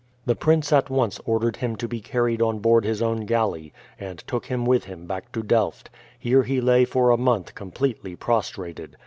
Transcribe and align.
The 0.25 0.35
prince 0.35 0.73
at 0.73 0.89
once 0.89 1.19
ordered 1.27 1.57
him 1.57 1.75
to 1.75 1.87
be 1.87 2.01
carried 2.01 2.41
on 2.41 2.57
board 2.57 2.85
his 2.85 3.03
own 3.03 3.27
galley, 3.27 3.71
and 3.99 4.17
took 4.25 4.47
him 4.47 4.65
with 4.65 4.85
him 4.85 5.05
back 5.05 5.31
to 5.33 5.43
Delft. 5.43 5.91
Here 6.17 6.41
he 6.41 6.59
lay 6.59 6.85
for 6.85 7.11
a 7.11 7.17
month 7.17 7.53
completely 7.53 8.15
prostrated. 8.15 8.97